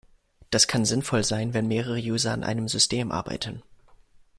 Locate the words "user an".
1.99-2.43